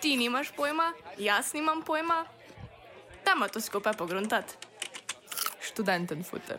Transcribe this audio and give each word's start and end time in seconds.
Ti 0.00 0.16
nimaš 0.16 0.50
pojma, 0.56 0.92
jaz 1.18 1.54
nimam 1.54 1.82
pojma. 1.82 2.24
Dajmo 3.24 3.48
to 3.48 3.60
skupaj 3.60 3.92
pogruntati. 3.92 4.54
Študenten 5.60 6.24
futer. 6.24 6.58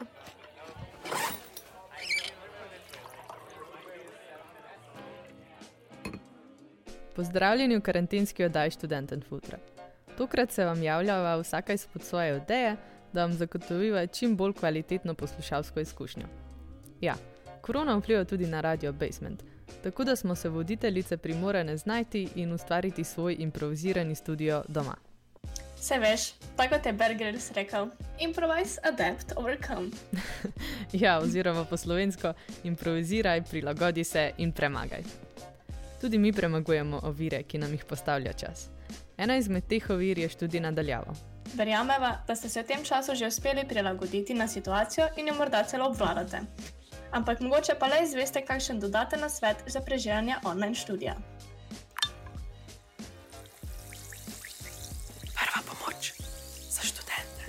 Pozdravljeni 7.15 7.77
v 7.77 7.82
karantenski 7.82 8.45
oddaji 8.45 8.71
študenten 8.71 9.23
futra. 9.29 9.57
Tokrat 10.18 10.51
se 10.51 10.65
vam 10.65 10.83
javljava 10.83 11.36
vsaka 11.41 11.73
izpod 11.73 12.04
svoje 12.04 12.37
ideje, 12.37 12.75
da 13.14 13.21
vam 13.21 13.33
zagotoviva 13.33 14.07
čim 14.07 14.37
bolj 14.37 14.54
kvalitetno 14.54 15.14
poslušalsko 15.14 15.79
izkušnjo. 15.79 16.27
Ja, 17.01 17.15
korona 17.67 17.95
vpliva 17.95 18.23
tudi 18.23 18.47
na 18.47 18.61
radio 18.61 18.93
Basement, 18.93 19.43
tako 19.83 20.03
da 20.03 20.15
smo 20.15 20.35
se 20.35 20.49
voditeljice 20.49 21.17
primorane 21.17 21.77
znajti 21.77 22.27
in 22.35 22.53
ustvariti 22.53 23.03
svoj 23.03 23.35
improvizirani 23.39 24.15
studio 24.15 24.63
doma. 24.67 24.95
Se 25.79 25.97
veš, 25.97 26.31
tako 26.55 26.75
kot 26.75 26.85
je 26.85 26.93
Bergers 26.93 27.51
rekel: 27.51 27.87
improvise, 28.19 28.79
adapt, 28.83 29.33
overcome. 29.35 29.89
ja, 31.03 31.19
oziroma 31.19 31.65
po 31.65 31.77
slovensko: 31.77 32.33
improviziraj, 32.63 33.43
prilagodi 33.43 34.03
se 34.03 34.31
in 34.38 34.52
premagaj. 34.52 35.03
Tudi 36.02 36.17
mi 36.17 36.33
premagujemo 36.33 36.99
ovire, 37.03 37.43
ki 37.43 37.57
nam 37.57 37.71
jih 37.71 37.85
postavlja 37.85 38.33
čas. 38.33 38.69
Ena 39.17 39.38
izmed 39.38 39.67
teh 39.67 39.89
ovir 39.89 40.19
je 40.19 40.29
študij 40.29 40.59
nadaljavo. 40.59 41.13
Verjameva, 41.53 42.17
da 42.27 42.35
ste 42.35 42.49
se 42.49 42.61
v 42.61 42.65
tem 42.65 42.83
času 42.83 43.15
že 43.15 43.27
uspeli 43.27 43.67
prilagoditi 43.67 44.33
na 44.33 44.47
situacijo 44.47 45.07
in 45.17 45.27
jo 45.27 45.35
morda 45.35 45.63
celo 45.63 45.85
obvladate. 45.85 46.41
Ampak 47.11 47.39
mogoče 47.39 47.73
pa 47.80 47.88
le 47.88 48.03
izveste, 48.03 48.41
kakšen 48.45 48.80
dodaten 48.80 49.19
nasvet 49.19 49.58
za 49.67 49.81
preživljanje 49.81 50.36
online 50.44 50.75
študija. 50.75 51.16
Prva 55.38 55.61
pomoč 55.66 56.14
za 56.69 56.81
študente. 56.81 57.45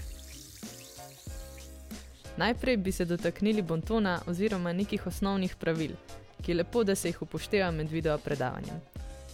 Najprej 2.37 2.77
bi 2.77 2.92
se 2.92 3.05
dotaknili 3.05 3.62
bontona 3.62 4.20
oziroma 4.27 4.73
nekih 4.73 5.06
osnovnih 5.06 5.56
pravil, 5.56 5.93
ki 6.43 6.50
je 6.50 6.56
lepo, 6.56 6.84
da 6.84 6.95
se 6.95 7.09
jih 7.09 7.22
upošteva 7.22 7.70
med 7.70 7.91
video 7.91 8.19
predavanjem. 8.19 8.81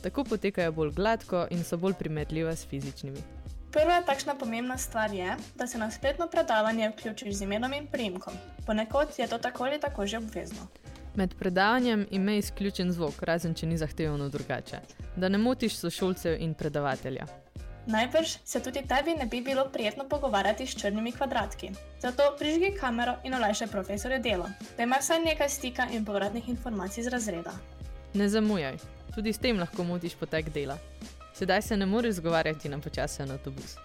Tako 0.03 0.25
potekajo 0.25 0.73
bolj 0.73 0.91
gladko 0.91 1.47
in 1.51 1.65
so 1.65 1.77
bolj 1.77 1.95
primerljiva 1.95 2.57
s 2.57 2.67
fizičnimi. 2.67 3.44
Prva 3.75 4.03
takšna 4.07 4.35
pomembna 4.39 4.79
stvar 4.79 5.11
je, 5.11 5.37
da 5.55 5.67
se 5.67 5.79
na 5.79 5.91
spletno 5.91 6.29
predavanje 6.29 6.89
vključiš 6.89 7.35
z 7.35 7.43
imenom 7.43 7.73
in 7.73 7.87
primkom. 7.87 8.35
Ponekod 8.67 9.09
je 9.19 9.27
to 9.27 9.39
tako 9.39 9.65
ali 9.65 9.81
tako 9.81 10.07
že 10.07 10.19
obvezno. 10.19 10.67
Med 11.15 11.35
predavanjem 11.39 12.07
imej 12.11 12.39
izključen 12.39 12.93
zvok, 12.93 13.23
razen 13.23 13.55
če 13.55 13.67
ni 13.67 13.77
zahtevano 13.77 14.29
drugače, 14.29 14.79
da 15.17 15.29
ne 15.29 15.39
motiš 15.39 15.77
sošolcev 15.77 16.37
in 16.41 16.55
predavatelja. 16.55 17.27
Najbrž 17.87 18.37
se 18.45 18.63
tudi 18.63 18.83
tebi 18.89 19.17
ne 19.19 19.27
bi 19.27 19.41
bilo 19.41 19.67
prijetno 19.73 20.05
pogovarjati 20.09 20.67
s 20.67 20.79
črnimi 20.81 21.13
kvadratki. 21.13 21.71
Zato 22.01 22.23
prižgi 22.39 22.77
kamero 22.81 23.17
in 23.25 23.35
olajšaj 23.35 23.69
profesorju 23.69 24.23
delo, 24.23 24.47
da 24.77 24.83
ima 24.83 24.97
vsaj 25.01 25.21
nekaj 25.25 25.49
stika 25.49 25.89
in 25.91 26.05
povratnih 26.05 26.49
informacij 26.49 27.01
iz 27.01 27.07
razreda. 27.07 27.53
Ne 28.15 28.29
zamujaj, 28.29 28.79
tudi 29.15 29.33
s 29.33 29.39
tem 29.39 29.59
lahko 29.59 29.85
motiš 29.85 30.15
potek 30.15 30.53
dela. 30.55 30.79
Sedaj 31.35 31.63
se 31.63 31.77
ne 31.77 31.87
moreš 31.87 32.15
zgovarjati 32.15 32.69
na 32.69 32.79
počasen 32.79 33.31
avtobus. 33.31 33.77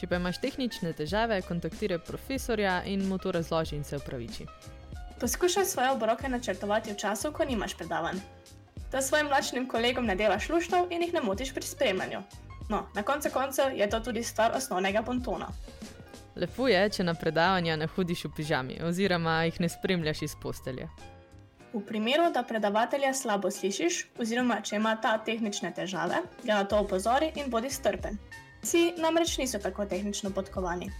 Če 0.00 0.06
pa 0.06 0.18
imaš 0.18 0.40
tehnične 0.42 0.92
težave, 0.92 1.40
kontaktiraj 1.46 2.02
profesorja 2.04 2.82
in 2.84 3.06
mu 3.08 3.18
to 3.18 3.32
razloži 3.32 3.76
in 3.76 3.84
se 3.84 3.96
upraviči. 3.96 4.46
Poskušaj 5.20 5.64
svoje 5.64 5.90
obroke 5.90 6.28
načrtovati 6.28 6.92
v 6.92 6.96
času, 6.96 7.32
ko 7.32 7.44
nimaš 7.44 7.76
predavanj. 7.78 8.18
Da 8.92 9.02
svojim 9.02 9.26
mlačnim 9.26 9.68
kolegom 9.68 10.06
ne 10.06 10.16
delaš 10.16 10.48
luštov 10.48 10.90
in 10.90 11.02
jih 11.02 11.14
ne 11.14 11.22
motiš 11.22 11.54
pri 11.54 11.62
spremljanju. 11.62 12.20
No, 12.68 12.86
na 12.94 13.02
koncu 13.02 13.30
koncev 13.32 13.72
je 13.76 13.90
to 13.90 14.00
tudi 14.00 14.22
stvar 14.22 14.52
osnovnega 14.56 15.02
pontona. 15.02 15.48
Lepo 16.36 16.68
je, 16.68 16.82
če 16.90 17.04
na 17.04 17.14
predavanja 17.14 17.76
ne 17.76 17.86
hodiš 17.86 18.24
v 18.24 18.34
pižami 18.36 18.78
oziroma 18.84 19.42
jih 19.44 19.60
ne 19.60 19.68
spremljaš 19.68 20.22
iz 20.22 20.36
postelje. 20.42 20.88
V 21.72 21.80
primeru, 21.86 22.30
da 22.34 22.42
predavatelja 22.42 23.14
slabo 23.14 23.50
slišiš, 23.50 24.06
oziroma 24.20 24.60
če 24.60 24.76
ima 24.76 24.92
ta 25.00 25.16
tehnične 25.24 25.72
težave, 25.72 26.20
ga 26.44 26.58
na 26.60 26.64
to 26.68 26.80
opozori 26.84 27.30
in 27.40 27.48
bodi 27.50 27.70
strpen. 27.70 28.18
Vsi 28.62 28.92
namreč 29.00 29.38
niso 29.38 29.58
tako 29.58 29.86
tehnično 29.88 30.30
podkovani. 30.30 30.90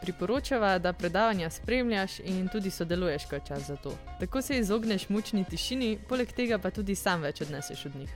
Priporočava, 0.00 0.78
da 0.78 0.92
predavanja 0.92 1.50
spremljaš 1.50 2.18
in 2.24 2.48
tudi 2.48 2.70
sodeluješ, 2.70 3.28
ko 3.28 3.36
je 3.36 3.44
čas 3.48 3.62
za 3.68 3.76
to. 3.76 3.92
Tako 4.20 4.42
se 4.42 4.58
izogneš 4.58 5.08
mučni 5.08 5.44
tišini, 5.44 5.98
poleg 6.08 6.32
tega 6.32 6.58
pa 6.58 6.70
tudi 6.70 6.94
sam 6.94 7.22
več 7.22 7.40
odneseš 7.40 7.86
od 7.86 7.96
njih. 7.96 8.10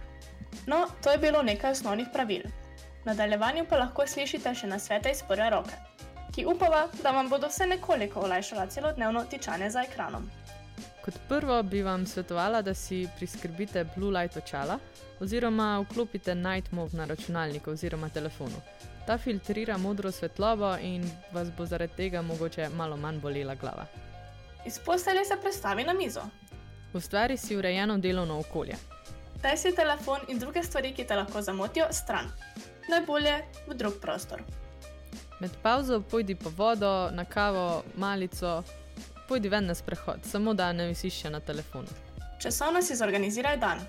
No, 0.67 0.87
to 1.05 1.13
je 1.13 1.19
bilo 1.19 1.43
nekaj 1.43 1.77
osnovnih 1.77 2.09
pravil. 2.13 2.49
V 3.05 3.07
nadaljevanju 3.13 3.67
pa 3.69 3.79
lahko 3.85 4.07
slišite 4.07 4.55
še 4.55 4.67
na 4.67 4.79
svete 4.79 5.13
iz 5.13 5.23
prve 5.29 5.51
roke, 5.51 5.77
ki 6.35 6.45
upava, 6.49 6.87
da 7.03 7.13
vam 7.13 7.29
bodo 7.29 7.49
vse 7.49 7.67
nekoliko 7.67 8.21
olajšala 8.21 8.67
celodnevno 8.67 9.25
tičanje 9.25 9.71
za 9.71 9.85
ekranom. 9.89 10.31
Kot 11.09 11.19
prvo 11.29 11.63
bi 11.63 11.83
vam 11.83 12.07
svetovala, 12.07 12.63
da 12.63 12.75
si 12.75 13.09
priskrbite 13.17 13.85
Blue 13.97 14.21
Light 14.21 14.37
očala 14.37 14.79
oziroma 15.21 15.79
vklopite 15.81 16.35
Night 16.35 16.73
Mode 16.73 16.97
na 16.97 17.05
računalniku 17.05 17.71
oziroma 17.71 18.09
telefonu. 18.09 18.61
Ta 19.07 19.19
filtrira 19.19 19.79
modro 19.79 20.11
svetlobo 20.13 20.77
in 20.77 21.11
vas 21.33 21.49
bo 21.57 21.67
zaradi 21.67 21.93
tega 21.97 22.23
mogoče 22.23 22.69
malo 22.69 22.97
manj 22.97 23.21
bolela 23.21 23.55
glava. 23.55 23.87
Iz 24.67 24.79
postelje 24.79 25.25
se 25.25 25.37
prestavi 25.43 25.85
na 25.85 25.93
mizo. 25.93 26.21
Ustvari 26.93 27.37
si 27.37 27.57
urejeno 27.57 27.99
delovno 27.99 28.39
okolje. 28.41 28.77
Daj 29.43 29.57
si 29.57 29.75
telefon 29.75 30.21
in 30.29 30.39
druge 30.39 30.63
stvari, 30.63 30.93
ki 30.95 31.07
te 31.07 31.17
lahko 31.17 31.43
zamotijo, 31.43 31.87
stran. 31.91 32.29
Najbolje 32.91 33.39
v 33.67 33.75
drug 33.75 33.95
prostor. 34.01 34.43
Med 35.41 35.51
pauzo 35.63 36.01
pojdi 36.01 36.35
po 36.35 36.51
vodo, 36.57 37.11
na 37.11 37.25
kavo, 37.25 37.83
malico, 37.97 38.63
pojdi 39.29 39.49
ven 39.49 39.67
na 39.67 39.75
sprehod, 39.75 40.25
samo 40.25 40.55
da 40.55 40.73
ne 40.73 40.87
visiš 40.89 41.23
še 41.23 41.31
na 41.31 41.41
telefonu. 41.41 41.89
Časovno 42.43 42.83
si 42.83 42.97
zorganiziraj 42.97 43.57
dan, 43.59 43.81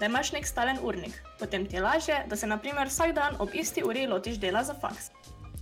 da 0.00 0.06
imaš 0.06 0.32
nek 0.32 0.46
stalen 0.46 0.78
urnik, 0.82 1.22
potem 1.38 1.66
ti 1.66 1.76
je 1.76 1.82
lažje, 1.82 2.20
da 2.30 2.36
se 2.36 2.46
naprimer 2.46 2.88
vsak 2.88 3.14
dan 3.14 3.36
ob 3.38 3.54
isti 3.54 3.82
uri 3.84 4.06
lotiš 4.06 4.38
dela 4.38 4.62
za 4.64 4.74
faks. 4.74 5.10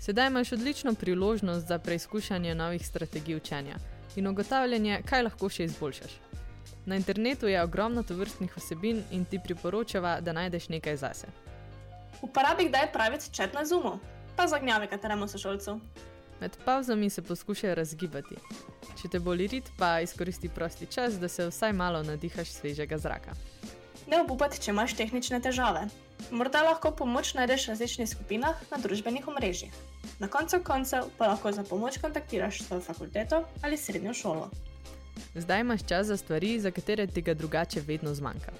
Sedaj 0.00 0.26
imaš 0.26 0.52
odlično 0.52 0.94
priložnost 0.94 1.66
za 1.66 1.78
preizkušanje 1.78 2.54
novih 2.54 2.86
strategij 2.86 3.36
učenja 3.36 3.76
in 4.16 4.26
ugotavljanje, 4.28 5.02
kaj 5.08 5.22
lahko 5.22 5.48
še 5.48 5.64
izboljšaš. 5.64 6.18
Na 6.86 6.96
internetu 6.96 7.48
je 7.48 7.62
ogromno 7.62 8.02
tovrstnih 8.02 8.56
vsebin 8.56 9.02
in 9.10 9.24
ti 9.24 9.40
priporočava, 9.44 10.20
da 10.20 10.32
najdeš 10.32 10.68
nekaj 10.68 10.96
zase. 10.96 11.26
Uporabi 12.22 12.68
kdaj 12.68 12.92
pravic 12.92 13.30
čet 13.30 13.54
na 13.54 13.64
zumu, 13.64 13.98
pa 14.36 14.46
zagnjave 14.46 14.86
kateremu 14.86 15.28
sošolcu. 15.28 15.80
Med 16.44 16.56
pauzami 16.64 17.10
se 17.10 17.22
poskušaj 17.22 17.72
razgibati. 17.74 18.36
Če 19.00 19.08
te 19.14 19.18
boli 19.26 19.46
rit, 19.48 19.70
pa 19.78 20.02
izkoristi 20.04 20.50
prosti 20.52 20.84
čas, 20.92 21.16
da 21.16 21.28
se 21.28 21.46
vsaj 21.48 21.72
malo 21.72 22.02
nadihaš 22.04 22.50
svežega 22.58 22.98
zraka. 23.00 23.32
Ne 24.12 24.18
obupati, 24.20 24.60
če 24.60 24.74
imaš 24.74 24.92
tehnične 24.98 25.40
težave. 25.40 25.86
Morda 26.28 26.60
lahko 26.66 26.92
pomoč 26.98 27.32
najdeš 27.38 27.64
v 27.64 27.72
različnih 27.72 28.12
skupinah 28.12 28.60
na 28.74 28.82
družbenih 28.84 29.32
omrežjih. 29.32 29.72
Na 30.20 30.28
koncu 30.28 30.60
koncev 30.68 31.08
pa 31.16 31.32
lahko 31.32 31.52
za 31.56 31.64
pomoč 31.64 31.96
kontaktiraš 32.04 32.60
svojo 32.66 32.84
fakulteto 32.92 33.40
ali 33.62 33.80
srednjo 33.80 34.12
šolo. 34.12 34.50
Zdaj 35.34 35.64
imaš 35.64 35.88
čas 35.88 36.12
za 36.12 36.20
stvari, 36.20 36.58
za 36.60 36.76
katere 36.76 37.06
ti 37.06 37.24
ga 37.24 37.34
drugače 37.34 37.88
vedno 37.88 38.12
zmanjka. 38.14 38.52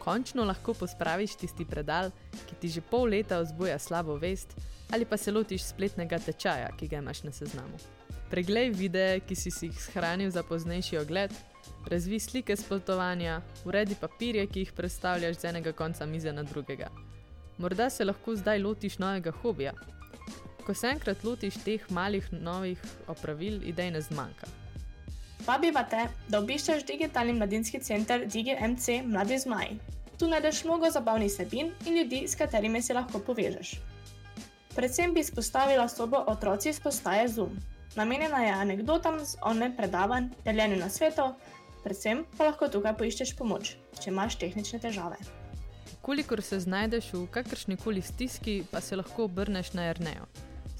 Končno 0.00 0.44
lahko 0.48 0.72
pospraviš 0.74 1.36
tisti 1.36 1.64
predal, 1.68 2.08
ki 2.48 2.56
ti 2.60 2.68
že 2.72 2.80
pol 2.80 3.10
leta 3.12 3.40
vzbuja 3.42 3.78
slabo 3.78 4.16
vest, 4.16 4.56
ali 4.92 5.04
pa 5.04 5.16
se 5.16 5.32
lotiš 5.32 5.68
spletnega 5.68 6.18
tečaja, 6.18 6.70
ki 6.76 6.88
ga 6.88 7.02
imaš 7.04 7.22
na 7.22 7.32
seznamu. 7.36 7.76
Preglej 8.30 8.70
videe, 8.70 9.20
ki 9.20 9.36
si, 9.36 9.50
si 9.50 9.68
jih 9.68 9.80
shranil 9.82 10.30
za 10.30 10.42
poznejši 10.46 10.98
ogled, 11.02 11.34
razvi 11.90 12.20
slike 12.20 12.56
s 12.56 12.64
potovanja, 12.64 13.40
uredi 13.64 13.96
papirje, 14.00 14.46
ki 14.46 14.64
jih 14.64 14.72
predstavljaš 14.72 15.36
z 15.42 15.50
enega 15.50 15.72
konca 15.72 16.06
mize 16.06 16.32
na 16.32 16.42
drugega. 16.42 16.88
Morda 17.58 17.90
se 17.90 18.04
lahko 18.04 18.36
zdaj 18.36 18.58
lotiš 18.58 18.98
novega 18.98 19.34
hobija. 19.42 19.74
Ko 20.66 20.74
se 20.74 20.86
enkrat 20.94 21.24
lotiš 21.24 21.60
teh 21.64 21.90
malih 21.90 22.32
novih 22.32 22.80
opravil, 23.08 23.60
idej 23.68 23.90
ne 23.90 24.00
zmanjka. 24.00 24.59
Vabiva 25.46 25.82
te, 25.88 26.02
da 26.28 26.38
obiščeš 26.42 26.84
digitalni 26.88 27.32
mladinski 27.32 27.80
center 27.80 28.26
DigiMC 28.26 29.00
Mladi 29.06 29.38
Zmaj. 29.38 29.70
Tu 30.18 30.28
najdeš 30.28 30.64
mnogo 30.64 30.90
zabavnih 30.90 31.32
sebin 31.32 31.72
in 31.86 31.96
ljudi, 31.96 32.26
s 32.28 32.36
katerimi 32.36 32.82
se 32.82 32.94
lahko 32.94 33.22
povežeš. 33.24 33.74
Predvsem 34.74 35.14
bi 35.14 35.24
izpostavila 35.24 35.88
sobo 35.88 36.20
otroci 36.26 36.68
iz 36.68 36.80
postaje 36.80 37.28
Zoom. 37.28 37.56
Namenjena 37.96 38.42
je 38.44 38.52
anekdotam 38.52 39.18
z 39.24 39.36
online 39.42 39.76
predavanj, 39.76 40.28
deljenju 40.44 40.76
na 40.76 40.90
svetu, 40.90 41.32
predvsem 41.84 42.24
pa 42.36 42.50
lahko 42.50 42.68
tukaj 42.68 42.94
poiščeš 43.00 43.34
pomoč, 43.38 43.74
če 43.98 44.12
imaš 44.12 44.36
tehnične 44.38 44.78
težave. 44.78 45.16
Kolikor 46.04 46.42
se 46.42 46.60
znajdeš 46.60 47.12
v 47.12 47.26
kakršni 47.32 47.76
koli 47.76 48.02
stiski, 48.02 48.62
pa 48.70 48.80
se 48.80 48.96
lahko 48.96 49.24
obrneš 49.24 49.72
na 49.72 49.88
Ernejo, 49.90 50.28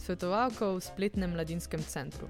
svetovalko 0.04 0.74
v 0.76 0.84
spletnem 0.84 1.32
mladinskem 1.34 1.82
centru. 1.82 2.28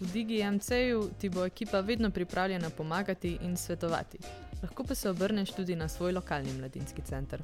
V 0.00 0.12
DigiMC-ju 0.12 1.10
ti 1.18 1.28
bo 1.28 1.44
ekipa 1.44 1.80
vedno 1.80 2.10
pripravljena 2.10 2.70
pomagati 2.70 3.38
in 3.42 3.56
svetovati. 3.56 4.18
Lahko 4.62 4.84
pa 4.84 4.94
se 4.94 5.10
obrneš 5.10 5.50
tudi 5.52 5.76
na 5.76 5.88
svoj 5.88 6.12
lokalni 6.12 6.52
mladinski 6.52 7.02
center. 7.02 7.42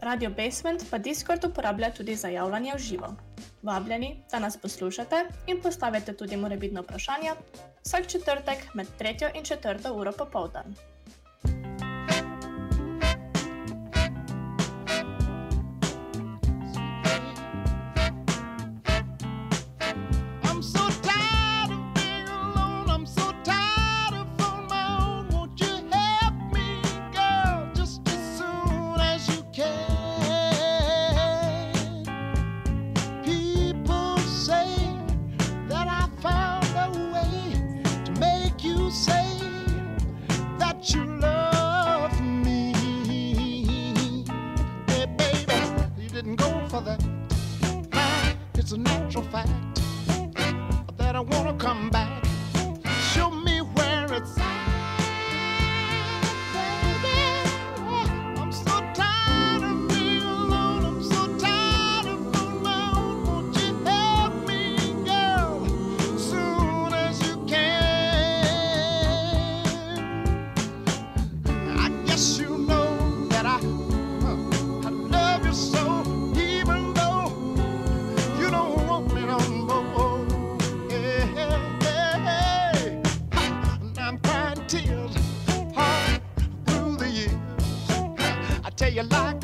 Radio 0.00 0.30
Basement 0.30 0.84
pa 0.90 0.98
Discord 0.98 1.44
uporablja 1.44 1.90
tudi 1.90 2.16
za 2.16 2.28
javljanje 2.28 2.72
v 2.74 2.78
živo. 2.78 3.14
Vabljeni, 3.62 4.22
da 4.30 4.38
nas 4.38 4.56
poslušate 4.56 5.24
in 5.46 5.62
postavite 5.62 6.16
tudi 6.16 6.36
morebitno 6.36 6.82
vprašanje 6.82 7.32
vsak 7.84 8.06
četrtek 8.06 8.74
med 8.74 8.86
3 8.98 9.30
in 9.34 9.42
4 9.42 9.90
uro 9.90 10.12
popoldan. 10.12 10.74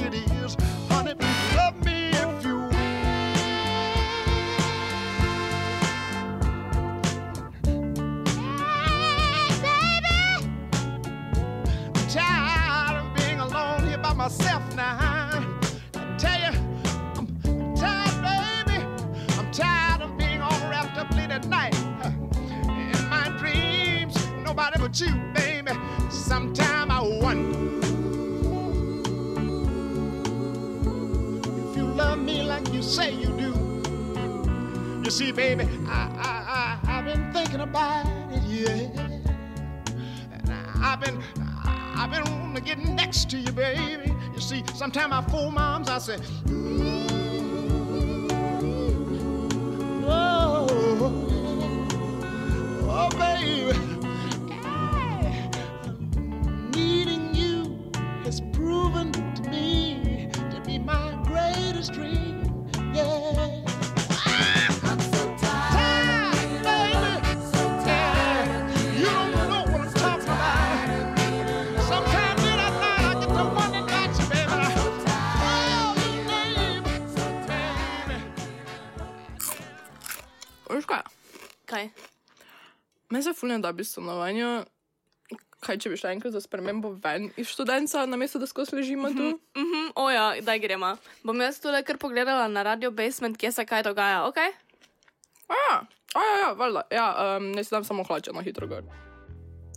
Honey, 0.00 1.14
love 1.56 1.84
me 1.84 2.10
if 2.10 2.44
you 2.44 2.56
will. 2.56 2.72
I'm 11.94 12.08
tired 12.08 12.96
of 13.04 13.14
being 13.16 13.40
alone 13.40 13.86
here 13.86 13.98
by 13.98 14.12
myself 14.14 14.62
now. 14.74 14.98
I 15.94 16.16
tell 16.18 16.40
you, 16.40 16.58
I'm 17.16 17.74
tired, 17.76 18.66
baby. 18.66 18.84
I'm 19.38 19.50
tired 19.52 20.02
of 20.02 20.16
being 20.18 20.40
all 20.40 20.70
wrapped 20.70 20.98
up 20.98 21.10
late 21.16 21.30
at 21.30 21.46
night. 21.46 21.74
In 22.66 23.08
my 23.08 23.28
dreams, 23.38 24.16
nobody 24.44 24.78
but 24.78 24.98
you, 25.00 25.14
baby. 25.34 25.72
Say 32.84 33.12
you 33.12 33.28
do. 33.28 35.02
You 35.04 35.10
see, 35.10 35.32
baby, 35.32 35.64
I, 35.86 36.08
I, 36.18 36.78
I, 36.86 36.98
I've 36.98 37.04
been 37.04 37.32
thinking 37.32 37.60
about 37.60 38.06
it, 38.30 38.42
yeah. 38.44 38.88
And 40.32 40.50
I've 40.82 41.00
been, 41.00 41.22
I've 41.64 42.10
been 42.10 42.24
wanting 42.24 42.54
to 42.54 42.60
get 42.60 42.78
next 42.78 43.30
to 43.30 43.38
you, 43.38 43.52
baby. 43.52 44.14
You 44.34 44.40
see, 44.40 44.62
sometimes 44.74 45.12
I 45.12 45.22
fool 45.30 45.50
moms, 45.50 45.88
I 45.88 45.98
say, 45.98 46.18
oh, 50.06 50.66
oh, 52.82 53.08
baby. 53.18 53.93
Se 83.24 83.32
fulno 83.32 83.58
da 83.58 83.72
bi 83.72 83.84
stanovanje. 83.84 84.64
Kaj 85.64 85.78
če 85.80 85.90
bi 85.90 85.96
šla 85.96 86.10
enkrat 86.12 86.34
za 86.34 86.42
spremembo 86.44 86.90
ven 87.00 87.30
iz 87.40 87.48
študenta, 87.48 88.02
namesto 88.06 88.38
da 88.38 88.46
skozi 88.46 88.76
ležimo 88.76 89.08
tu? 89.08 89.30
Mhm, 89.56 89.86
oja, 89.96 90.26
daj 90.44 90.60
gremo. 90.60 90.90
Bom 91.22 91.40
jaz 91.40 91.60
tole 91.60 91.80
kar 91.82 91.96
pogledala 91.98 92.48
na 92.52 92.62
Radio 92.62 92.90
Basement, 92.90 93.38
kje 93.40 93.52
se 93.52 93.64
kaj 93.64 93.86
dogaja, 93.88 94.26
ok? 94.28 94.36
A 95.48 95.62
ja, 95.62 95.78
a 96.14 96.26
ja, 96.26 96.36
ja, 96.42 96.52
valjda. 96.52 96.82
Ja, 96.92 97.06
um, 97.38 97.48
ne 97.56 97.64
si 97.64 97.72
dam 97.72 97.84
samo 97.84 98.04
hlače 98.04 98.36
na 98.36 98.44
hitro 98.44 98.68
gor. 98.68 98.84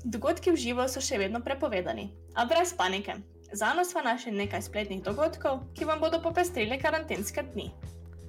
Dogodki 0.04 0.52
v 0.52 0.60
živo 0.60 0.88
so 0.92 1.00
še 1.00 1.22
vedno 1.24 1.40
prepovedani, 1.44 2.10
a 2.36 2.46
brez 2.46 2.76
panike. 2.76 3.16
Za 3.52 3.72
nas 3.74 3.96
smo 3.96 4.04
našli 4.04 4.36
nekaj 4.36 4.68
spletnih 4.68 5.04
dogodkov, 5.04 5.70
ki 5.72 5.88
vam 5.88 6.04
bodo 6.04 6.20
popestrili 6.20 6.80
karantenske 6.82 7.48
dni. 7.54 7.72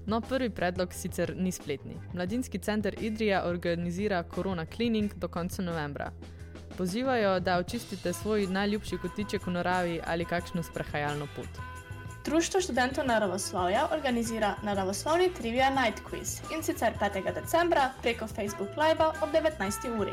No, 0.09 0.21
prvi 0.21 0.51
predlog 0.51 0.93
sicer 0.93 1.35
ni 1.37 1.53
spletni. 1.53 1.95
Mladinski 2.15 2.59
center 2.59 2.95
Idrija 3.01 3.43
organizira 3.45 4.23
Corona 4.35 4.65
Cleaning 4.65 5.15
do 5.15 5.29
konca 5.29 5.63
novembra. 5.63 6.11
Pozivajo, 6.79 7.41
da 7.41 7.59
očistite 7.59 8.13
svoj 8.13 8.47
najljubši 8.47 8.99
kotiček 9.03 9.47
v 9.47 9.51
naravi 9.51 10.01
ali 10.07 10.25
kakšno 10.25 10.63
sprehajalno 10.63 11.27
pot. 11.37 11.61
Društvo 12.25 12.61
študentov 12.61 13.07
naravoslovja 13.07 13.89
organizira 13.93 14.55
naravoslovni 14.63 15.29
Trivia 15.35 15.71
Night 15.71 16.01
Quiz 16.11 16.41
in 16.57 16.63
sicer 16.63 16.93
5. 17.01 17.35
decembra 17.35 17.91
preko 18.03 18.27
Facebook 18.27 18.71
Live 18.77 19.05
ob 19.23 19.29
19. 19.33 20.01
uri. 20.01 20.13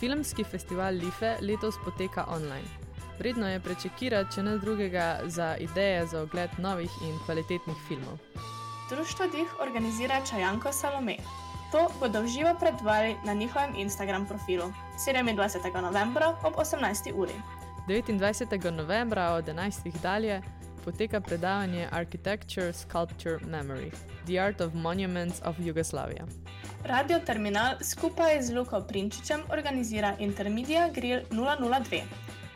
Filmski 0.00 0.44
festival 0.44 0.94
Life 0.94 1.36
letos 1.40 1.74
poteka 1.84 2.24
online. 2.28 2.84
Vredno 3.18 3.48
je 3.48 3.60
prečekirati, 3.60 4.34
če 4.34 4.42
ne 4.42 4.58
drugega, 4.58 5.20
za 5.26 5.56
ideje 5.56 6.06
za 6.06 6.22
ogled 6.22 6.50
novih 6.58 6.90
in 7.02 7.18
kvalitetnih 7.26 7.76
filmov. 7.88 8.18
Društvo 8.94 9.26
Dih 9.26 9.48
organizira 9.60 10.20
čajanko 10.30 10.72
Salome. 10.72 11.16
To 11.72 11.88
bodo 12.00 12.22
v 12.22 12.26
živo 12.26 12.54
predvajali 12.60 13.16
na 13.24 13.34
njihovem 13.34 13.74
Instagram 13.76 14.26
profilu 14.26 14.72
27. 15.06 15.82
novembra 15.82 16.36
ob 16.42 16.54
18. 16.54 17.12
uri. 17.14 17.32
29. 17.88 18.70
novembra 18.70 19.30
od 19.30 19.46
11. 19.46 20.00
dalje 20.02 20.42
poteka 20.84 21.20
predavanje 21.20 21.88
Architecture, 21.90 22.72
Sculpture, 22.72 23.38
Memory: 23.38 23.90
The 24.26 24.40
Art 24.40 24.60
of 24.60 24.74
Monuments 24.74 25.40
of 25.44 25.58
Yugoslavia. 25.58 26.24
Radio 26.84 27.18
Terminal 27.26 27.74
skupaj 27.82 28.42
z 28.42 28.50
Luko 28.50 28.80
Prinčičem 28.80 29.40
organizira 29.50 30.14
Intermedia 30.18 30.88
Grill 30.88 31.20
002. 31.30 32.02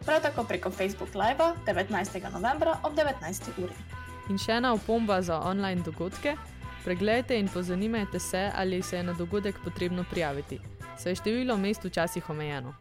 Prav 0.05 0.23
tako 0.23 0.45
preko 0.45 0.71
Facebook 0.71 1.15
Live 1.15 1.45
19. 1.67 2.33
novembra 2.33 2.79
ob 2.83 2.95
19. 2.95 3.65
uri. 3.65 3.98
In 4.29 4.39
še 4.39 4.59
ena 4.61 4.75
opomba 4.77 5.23
za 5.23 5.41
online 5.41 5.83
dogodke: 5.83 6.37
preglejte 6.85 7.39
in 7.39 7.49
pozanimajte 7.49 8.21
se, 8.21 8.51
ali 8.55 8.83
se 8.83 8.97
je 8.97 9.03
na 9.03 9.13
dogodek 9.13 9.57
potrebno 9.65 10.05
prijaviti, 10.11 10.61
saj 10.99 11.13
je 11.13 11.17
število 11.17 11.57
mest 11.57 11.85
včasih 11.85 12.31
omejeno. 12.31 12.75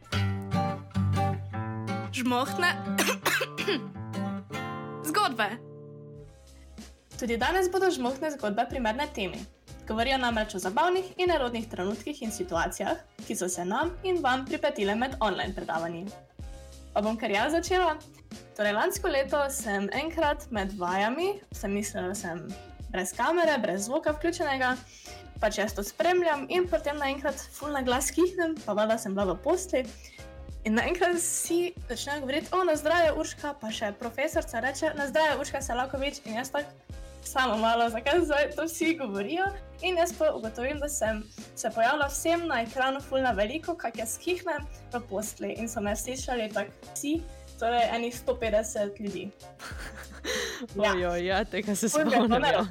Žmohtne 2.14 2.72
zgodbe. 5.08 5.50
Tudi 7.20 7.38
danes 7.38 7.72
bodo 7.72 7.92
žmohtne 7.92 8.32
zgodbe 8.32 8.66
primerne 8.70 9.08
temi. 9.16 9.40
Govorijo 9.88 10.18
namreč 10.18 10.56
o 10.56 10.60
zabavnih 10.60 11.14
in 11.18 11.30
nerodnih 11.32 11.68
trenutkih 11.70 12.22
in 12.22 12.32
situacijah, 12.32 12.98
ki 13.28 13.36
so 13.36 13.48
se 13.50 13.66
nam 13.66 13.96
in 14.04 14.20
vam 14.22 14.46
pripetile 14.46 14.96
med 14.96 15.16
online 15.20 15.56
predavanji. 15.56 16.06
Pa 16.98 17.02
bom 17.06 17.14
kar 17.14 17.30
jaz 17.30 17.52
začela. 17.54 17.92
Torej, 18.58 18.74
lansko 18.74 19.10
leto 19.14 19.38
sem 19.54 19.84
enkrat 19.94 20.48
med 20.50 20.72
vajami, 20.80 21.28
sem 21.54 21.70
mislila, 21.70 22.08
da 22.10 22.16
sem 22.18 22.40
brez 22.90 23.12
kamere, 23.14 23.54
brez 23.62 23.84
zvoka 23.86 24.16
vključenega, 24.16 24.72
pač 25.38 25.60
jaz 25.60 25.76
to 25.78 25.86
spremljam 25.86 26.48
in 26.50 26.66
potem 26.66 26.98
naenkrat 26.98 27.38
full 27.54 27.78
na 27.78 27.84
glas 27.86 28.10
kihnem, 28.16 28.58
pa 28.66 28.74
valjda 28.74 28.98
sem 29.04 29.14
bila 29.14 29.36
v 29.36 29.44
posli. 29.46 29.84
In 30.66 30.74
naenkrat 30.82 31.20
vsi 31.20 31.76
začnejo 31.86 32.26
govoriti, 32.26 32.50
o, 32.58 32.64
na 32.66 32.74
zdravje, 32.82 33.14
Urška, 33.22 33.54
pa 33.62 33.70
še 33.70 33.94
profesorica 34.02 34.66
reče, 34.66 34.96
na 34.98 35.06
zdravje, 35.12 35.38
Urška 35.44 35.62
se 35.62 35.78
lahko 35.78 36.02
več. 36.02 36.24
In 36.26 36.42
jaz 36.42 36.50
tako 36.50 36.87
samo 37.24 37.58
malo, 37.58 37.90
zakaj 37.90 38.20
zdaj 38.26 38.52
to 38.56 38.66
vsi 38.66 38.96
govorijo. 38.98 39.46
In 39.82 39.98
jaz 39.98 40.14
pa 40.18 40.32
ugotovim, 40.34 40.80
da 40.80 40.90
sem 40.90 41.24
se 41.56 41.70
pojavila 41.76 42.08
vsem 42.08 42.48
na 42.48 42.62
ekranu, 42.62 43.02
fulna 43.02 43.32
veliko, 43.32 43.76
kak 43.76 43.98
jaz 43.98 44.16
skihnem 44.16 44.66
v 44.94 45.02
postli 45.10 45.54
in 45.54 45.70
so 45.70 45.82
me 45.82 45.96
slišali 45.96 46.50
tako 46.54 46.72
vsi, 46.94 47.22
torej 47.60 47.90
enih 47.96 48.22
150 48.28 49.02
ljudi. 49.02 49.30
Ja. 50.76 50.92
Ojo, 50.92 51.16
ja, 51.16 51.44
tega 51.46 51.76
se 51.76 51.90
spomnim. 51.90 52.32
ja. 52.32 52.66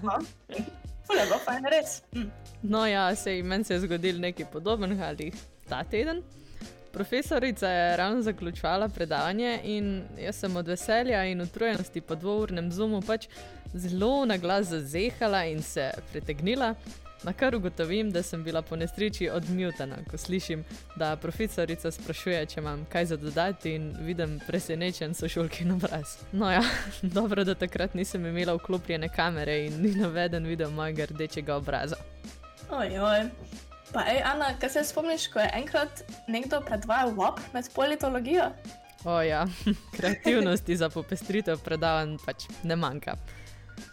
Ful 1.07 1.17
je 1.17 1.25
bilo 1.25 1.39
fajn, 1.45 1.65
res. 1.71 2.03
Mm. 2.13 2.31
No, 2.63 2.87
ja, 2.87 3.15
se 3.15 3.43
meni 3.43 3.65
se 3.65 3.75
je 3.75 3.81
zgodil 3.81 4.21
nekaj 4.21 4.47
podobnega 4.53 5.07
ali 5.07 5.33
ta 5.69 5.85
teden. 5.85 6.23
Profesorica 6.97 7.69
je 7.69 7.97
ravno 7.97 8.23
zaključovala 8.23 8.89
predavanje 8.89 9.61
in 9.65 10.05
jaz 10.19 10.37
sem 10.37 10.57
od 10.57 10.69
veselja 10.69 11.25
in 11.25 11.41
utrujenosti 11.41 12.01
po 12.01 12.15
dvournem 12.15 12.73
zumu 12.73 13.03
pač 13.03 13.27
zelo 13.75 14.25
na 14.25 14.37
glas 14.37 14.67
zazehala 14.67 15.45
in 15.45 15.63
se 15.63 15.91
pretegnila. 16.13 16.75
Na 17.23 17.33
kar 17.33 17.55
ugotovim, 17.55 18.11
da 18.11 18.23
sem 18.23 18.45
bila 18.45 18.63
po 18.63 18.77
nesreči 18.77 19.29
odmutana, 19.31 19.97
ko 20.11 20.17
slišim, 20.17 20.65
da 20.97 21.17
profesorica 21.17 21.91
sprašuje, 21.91 22.47
če 22.47 22.61
imam 22.61 22.87
kaj 22.93 23.05
za 23.05 23.17
dodati 23.17 23.75
in 23.75 23.93
vidim 24.01 24.41
presenečen 24.47 25.15
sošolkin 25.15 25.73
obraz. 25.73 26.17
No 26.33 26.51
ja, 26.53 26.63
dobro, 27.19 27.45
da 27.45 27.55
takrat 27.55 27.95
nisem 27.95 28.27
imela 28.27 28.55
vklopljene 28.55 29.09
kamere 29.09 29.67
in 29.67 29.83
ni 29.83 29.95
naveden 30.01 30.47
videl 30.47 30.71
mojega 30.71 31.05
rdečega 31.13 31.57
obraza. 31.57 31.97
Ojoj. 32.71 33.29
Pa, 33.97 34.03
ej, 34.13 34.21
Ana, 34.25 34.51
kaj 34.61 34.71
se 34.71 34.85
spomniš, 34.85 35.31
ko 35.33 35.41
je 35.41 35.51
enkrat 35.57 36.03
nekdo 36.29 36.61
predvajal 36.61 37.15
WAP 37.17 37.39
med 37.55 37.69
politologijo? 37.75 38.51
O 39.05 39.23
ja, 39.23 39.47
kreativnosti 39.97 40.77
za 40.77 40.91
popestritev 40.93 41.63
predavanj 41.65 42.19
pač 42.27 42.45
ne 42.63 42.77
manjka. 42.77 43.15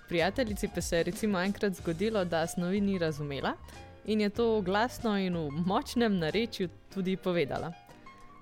Prijateljici 0.09 0.67
pa 0.75 0.81
se 0.81 0.97
je 0.97 1.03
recimo 1.03 1.39
enkrat 1.39 1.73
zgodilo, 1.73 2.25
da 2.25 2.47
snovi 2.47 2.81
ni 2.81 2.97
razumela 2.99 3.53
in 4.05 4.21
je 4.21 4.29
to 4.29 4.61
glasno 4.61 5.15
in 5.17 5.37
v 5.37 5.63
močnem 5.65 6.19
narečju 6.19 6.67
tudi 6.93 7.15
povedala. 7.17 7.71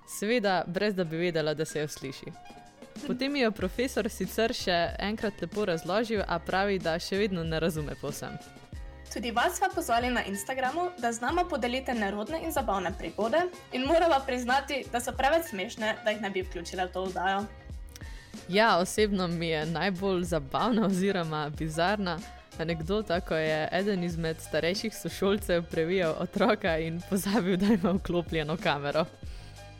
Seveda, 0.09 0.63
brez 0.67 0.95
da 0.95 1.03
bi 1.03 1.17
vedela, 1.17 1.53
da 1.53 1.65
se 1.65 1.79
jo 1.79 1.87
sliši. 1.87 2.33
Potem 3.07 3.35
je 3.35 3.51
profesor 3.51 4.09
sicer 4.09 4.53
še 4.53 4.95
enkrat 4.99 5.41
lepo 5.41 5.65
razložil, 5.65 6.25
a 6.27 6.39
pravi, 6.39 6.79
da 6.79 6.97
še 6.99 7.21
vedno 7.21 7.43
ne 7.43 7.59
razume 7.59 7.93
povsem. 8.01 8.60
Tudi 9.13 9.31
vas 9.31 9.57
smo 9.57 9.67
pozvali 9.75 10.09
na 10.09 10.23
Instagramu, 10.23 10.89
da 10.97 11.11
z 11.11 11.21
nama 11.21 11.43
podelite 11.43 11.93
nerodne 11.93 12.39
in 12.43 12.51
zabavne 12.51 12.93
prigode 12.97 13.41
in 13.73 13.85
morala 13.85 14.19
priznati, 14.19 14.85
da 14.91 14.99
so 14.99 15.11
preveč 15.11 15.49
smešne, 15.49 15.95
da 16.03 16.11
jih 16.11 16.21
ne 16.21 16.29
bi 16.29 16.41
vključila 16.41 16.83
v 16.83 16.91
to 16.91 17.03
vdajo. 17.03 17.43
Ja, 18.47 18.77
osebno 18.77 19.27
mi 19.27 19.47
je 19.47 19.65
najbolj 19.65 20.23
zabavna 20.23 20.85
oziroma 20.85 21.49
bizarna 21.49 22.19
anekdota, 22.59 23.19
ko 23.21 23.35
je 23.35 23.69
eden 23.71 24.03
izmed 24.03 24.41
starejših 24.41 24.95
sošolcev 24.95 25.63
previjal 25.63 26.15
otroka 26.19 26.77
in 26.77 27.01
pozabil, 27.09 27.57
da 27.57 27.65
ima 27.65 27.91
vklopljeno 27.91 28.57
kamero. 28.63 29.05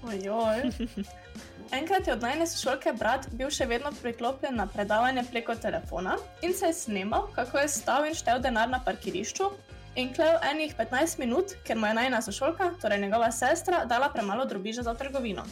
Ojoj. 0.03 0.71
Enkrat 1.79 2.07
je 2.07 2.13
od 2.13 2.21
najne 2.21 2.47
sošolke 2.47 2.93
brat 2.99 3.27
bil 3.31 3.49
še 3.53 3.65
vedno 3.65 3.91
priklopljen 4.01 4.57
na 4.59 4.65
predavanje 4.67 5.23
preko 5.31 5.55
telefona 5.55 6.17
in 6.41 6.53
se 6.53 6.71
je 6.71 6.73
snimal, 6.73 7.29
kako 7.35 7.61
je 7.61 7.69
stal 7.69 8.07
in 8.09 8.17
štev 8.17 8.41
denar 8.43 8.69
na 8.69 8.81
parkirišču 8.83 9.47
in 9.95 10.13
klev 10.15 10.39
enih 10.51 10.73
15 10.77 11.19
minut, 11.19 11.55
ker 11.63 11.77
mu 11.77 11.87
je 11.87 11.93
najna 11.93 12.21
sošolka, 12.21 12.73
torej 12.81 12.99
njegova 12.99 13.31
sestra, 13.31 13.85
dala 13.85 14.09
premalo 14.09 14.45
drobiža 14.45 14.83
za 14.87 14.93
trgovino. 14.95 15.43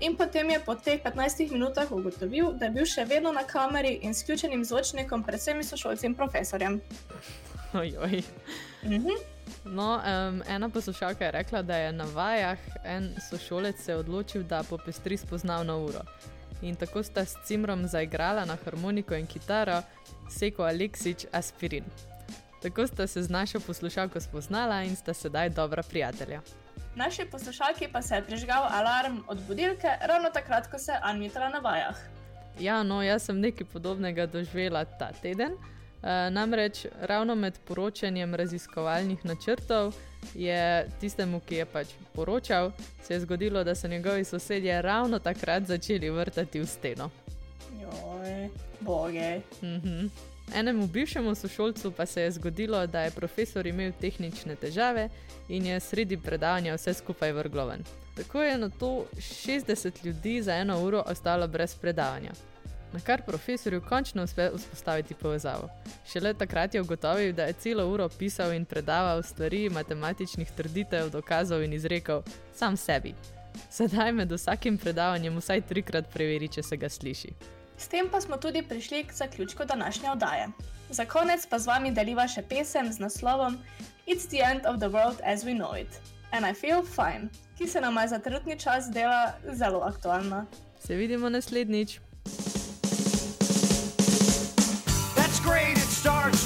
In 0.00 0.16
potem 0.16 0.50
je 0.50 0.60
po 0.64 0.74
teh 0.74 1.00
15 1.04 1.52
minutah 1.52 1.90
ugotovil, 1.92 2.52
da 2.52 2.68
je 2.68 2.76
bil 2.76 2.86
še 2.86 3.04
vedno 3.04 3.32
na 3.32 3.42
kameri 3.44 3.98
in 4.02 4.14
s 4.14 4.24
ključenim 4.24 4.64
zvočnikom 4.64 5.24
pred 5.24 5.40
vsemi 5.40 5.64
sošolci 5.64 6.06
in 6.06 6.14
profesorjem. 6.14 6.80
Ojoj. 7.74 8.22
Mhm. 8.84 9.37
No, 9.64 9.96
um, 9.96 10.42
ena 10.48 10.68
poslušalka 10.68 11.24
je 11.24 11.30
rekla, 11.30 11.62
da 11.62 11.76
je 11.76 11.92
na 11.92 12.04
vajah 12.14 12.58
en 12.84 13.14
sošolec 13.30 13.80
se 13.84 13.94
odločil, 13.94 14.42
da 14.42 14.62
popestri 14.62 15.16
spoznavno 15.16 15.78
uro. 15.78 16.00
In 16.62 16.76
tako 16.76 17.02
sta 17.02 17.24
s 17.24 17.36
Cimrom 17.44 17.86
zaigrala 17.86 18.44
na 18.44 18.56
harmoniko 18.64 19.14
in 19.14 19.26
kitaro, 19.26 19.82
Seko 20.30 20.62
Aleksič 20.62 21.26
Aspirin. 21.32 21.84
Tako 22.62 22.86
sta 22.86 23.06
se 23.06 23.22
z 23.22 23.30
našo 23.30 23.60
poslušalko 23.60 24.20
spoznala 24.20 24.82
in 24.82 24.96
sta 24.96 25.14
sedaj 25.14 25.50
dobra 25.50 25.82
prijatelja. 25.82 26.40
Naši 26.94 27.24
poslušalki 27.30 27.88
pa 27.92 28.02
se 28.02 28.14
je 28.14 28.24
prižgal 28.24 28.66
alarm 28.70 29.18
od 29.26 29.38
budilke 29.46 29.88
ravno 30.00 30.30
takrat, 30.30 30.66
ko 30.70 30.78
se 30.78 30.92
je 30.92 31.00
Anmitra 31.02 31.48
na 31.48 31.58
vajah. 31.58 31.96
Ja, 32.58 32.82
no, 32.82 33.02
jaz 33.02 33.22
sem 33.22 33.40
nekaj 33.40 33.66
podobnega 33.66 34.26
doživela 34.26 34.84
ta 34.84 35.12
teden. 35.22 35.54
E, 36.02 36.30
namreč 36.30 36.86
ravno 37.00 37.34
med 37.34 37.58
poročanjem 37.64 38.34
raziskovalnih 38.34 39.24
načrtov 39.24 39.94
je 40.34 40.88
tistemu, 41.00 41.40
ki 41.40 41.54
je 41.54 41.64
pač 41.64 41.94
poročal, 42.12 42.72
se 43.02 43.14
je 43.14 43.20
zgodilo, 43.20 43.64
da 43.64 43.74
so 43.74 43.88
njegovi 43.88 44.24
sosedje 44.24 44.82
ravno 44.82 45.18
takrat 45.18 45.66
začeli 45.66 46.10
vrtati 46.10 46.60
v 46.60 46.66
steno. 46.66 47.10
Joj, 47.80 48.48
boge. 48.80 49.40
Mhm. 49.62 50.06
Enemu 50.54 50.86
bivšemu 50.86 51.34
sošolcu 51.34 51.92
pa 51.92 52.06
se 52.06 52.22
je 52.22 52.30
zgodilo, 52.30 52.86
da 52.86 53.02
je 53.02 53.10
profesor 53.10 53.66
imel 53.66 53.92
tehnične 54.00 54.56
težave 54.56 55.08
in 55.48 55.66
je 55.66 55.80
sredi 55.80 56.16
predavanja 56.16 56.74
vse 56.74 56.94
skupaj 56.94 57.32
vrglo 57.32 57.66
ven. 57.66 57.84
Tako 58.16 58.42
je 58.42 58.58
na 58.58 58.68
to 58.68 59.04
60 59.16 60.04
ljudi 60.04 60.42
za 60.42 60.54
eno 60.54 60.80
uro 60.84 61.02
ostalo 61.06 61.48
brez 61.48 61.74
predavanja. 61.74 62.30
Na 62.92 63.00
kar 63.00 63.22
profesorju 63.22 63.82
končno 63.88 64.22
uspe 64.22 64.50
vzpostaviti 64.56 65.14
povezavo. 65.14 65.68
Šele 66.12 66.34
takrat 66.34 66.74
je 66.74 66.80
ugotovil, 66.80 67.32
da 67.32 67.44
je 67.44 67.52
celo 67.52 67.86
uro 67.92 68.08
pisal 68.08 68.52
in 68.52 68.64
predaval 68.64 69.22
stvari 69.22 69.68
matematičnih 69.70 70.50
trditev, 70.56 71.10
dokazov 71.10 71.62
in 71.62 71.72
izrekov 71.72 72.22
sam 72.54 72.76
sebi. 72.76 73.14
Sedaj 73.70 74.12
med 74.12 74.32
vsakim 74.32 74.78
predavanjem 74.78 75.36
vsaj 75.36 75.60
trikrat 75.68 76.08
preveri, 76.14 76.48
če 76.48 76.62
se 76.62 76.76
ga 76.76 76.88
sliši. 76.88 77.32
S 77.78 77.88
tem 77.88 78.08
pa 78.10 78.20
smo 78.20 78.36
tudi 78.36 78.62
prišli 78.62 79.04
k 79.04 79.12
zaključku 79.12 79.64
današnje 79.64 80.10
oddaje. 80.10 80.48
Za 80.90 81.04
konec 81.04 81.46
pa 81.46 81.58
z 81.58 81.66
vami 81.66 81.92
deliva 81.92 82.24
še 82.28 82.42
pesem 82.42 82.92
z 82.92 82.98
naslovom 82.98 83.58
It's 84.06 84.26
the 84.26 84.40
end 84.40 84.66
of 84.66 84.80
the 84.80 84.88
world 84.88 85.20
as 85.22 85.44
we 85.44 85.52
know 85.52 85.76
it. 85.76 86.00
And 86.32 86.44
I 86.44 86.54
feel 86.54 86.82
fine, 86.82 87.28
ki 87.58 87.68
se 87.68 87.80
nam 87.80 87.96
je 87.96 88.08
za 88.08 88.18
trenutni 88.18 88.58
čas 88.58 88.90
dela 88.90 89.34
zelo 89.52 89.80
aktualna. 89.80 90.46
Se 90.80 90.94
vidimo 90.94 91.28
naslednjič. 91.28 92.00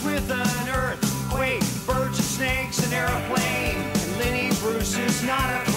With 0.04 0.30
an 0.30 0.68
earthquake, 0.68 1.62
birds 1.86 2.18
and 2.18 2.26
snakes, 2.26 2.84
an 2.86 2.92
airplane. 2.92 3.76
And 3.76 4.18
Lenny 4.18 4.48
Bruce 4.60 4.96
is 4.98 5.22
not 5.22 5.48
afraid. 5.50 5.71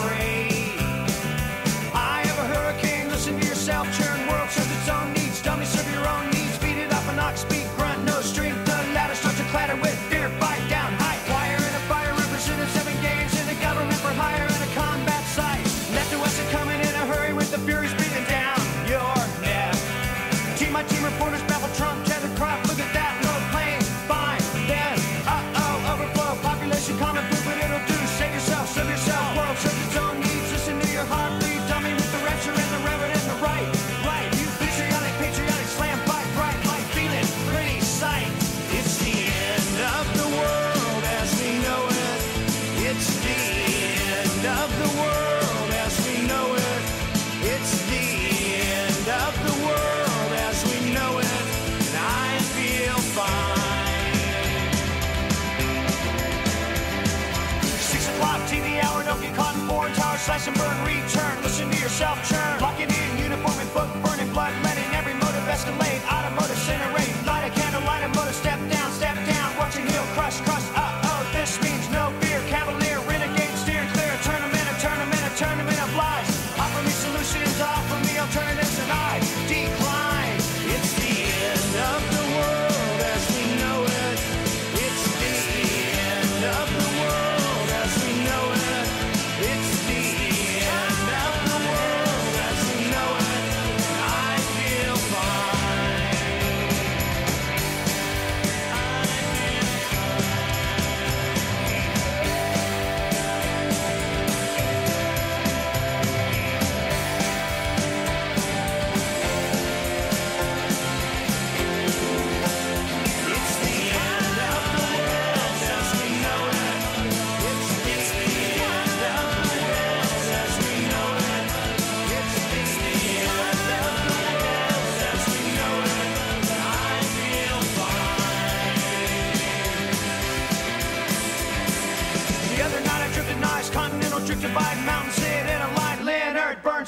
Slash 60.46 60.48
and 60.48 60.58
burn, 60.58 60.86
return, 60.86 61.44
listen 61.44 61.70
to 61.70 61.78
yourself 61.80 62.18
churn. 62.30 62.60
Locking 62.62 62.90
in, 62.90 63.18
uniform 63.18 63.60
and 63.60 63.74
book, 63.74 64.05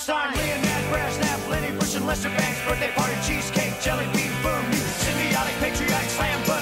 Bernstein, 0.08 0.32
Leonard 0.38 0.86
Brezhnev, 0.88 1.50
Lenny 1.50 1.72
Bruce, 1.72 1.96
and 1.96 2.08
Lester 2.08 2.30
Banks. 2.30 2.64
Birthday 2.64 2.92
party, 2.96 3.14
cheesecake, 3.28 3.74
jelly 3.82 4.06
bean, 4.16 4.32
boom. 4.42 4.64
Symbiotic, 5.04 5.60
patriotic, 5.60 6.10
slam 6.10 6.40
button, 6.48 6.57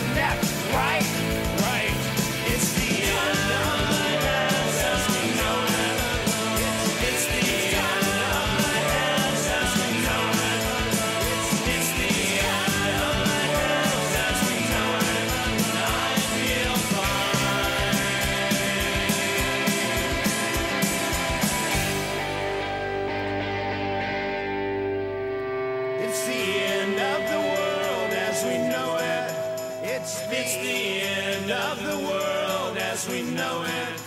It's 30.08 30.22
the, 30.22 31.02
end 31.02 31.50
of 31.50 31.84
the 31.84 31.98
world 31.98 32.78
as 32.78 33.10
we 33.10 33.24
know 33.24 33.64
it. 33.64 34.00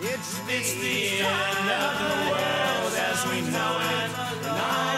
It's 0.00 0.40
the, 0.40 1.20
end 1.20 1.70
of 1.70 1.92
the 2.02 2.30
world 2.32 2.94
as 2.98 3.24
we 3.30 3.40
know 3.52 3.78
it. 3.80 4.93